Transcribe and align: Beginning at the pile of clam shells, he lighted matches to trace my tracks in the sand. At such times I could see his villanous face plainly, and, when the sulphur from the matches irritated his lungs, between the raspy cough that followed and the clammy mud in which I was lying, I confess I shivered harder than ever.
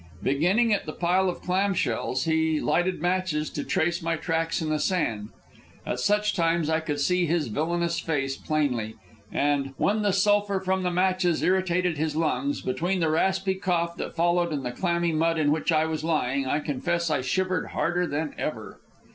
Beginning 0.23 0.73
at 0.73 0.87
the 0.87 0.93
pile 0.93 1.29
of 1.29 1.43
clam 1.43 1.75
shells, 1.75 2.23
he 2.23 2.59
lighted 2.59 3.03
matches 3.03 3.51
to 3.51 3.63
trace 3.63 4.01
my 4.01 4.15
tracks 4.15 4.59
in 4.59 4.69
the 4.69 4.79
sand. 4.79 5.29
At 5.85 5.99
such 5.99 6.35
times 6.35 6.71
I 6.71 6.79
could 6.79 6.99
see 6.99 7.27
his 7.27 7.49
villanous 7.49 7.99
face 7.99 8.35
plainly, 8.35 8.95
and, 9.31 9.75
when 9.77 10.01
the 10.01 10.11
sulphur 10.11 10.59
from 10.59 10.81
the 10.81 10.89
matches 10.89 11.43
irritated 11.43 11.99
his 11.99 12.15
lungs, 12.15 12.61
between 12.61 12.99
the 12.99 13.11
raspy 13.11 13.53
cough 13.53 13.95
that 13.97 14.15
followed 14.15 14.51
and 14.51 14.65
the 14.65 14.71
clammy 14.71 15.11
mud 15.11 15.37
in 15.37 15.51
which 15.51 15.71
I 15.71 15.85
was 15.85 16.03
lying, 16.03 16.47
I 16.47 16.61
confess 16.61 17.11
I 17.11 17.21
shivered 17.21 17.67
harder 17.67 18.07
than 18.07 18.33
ever. 18.39 18.79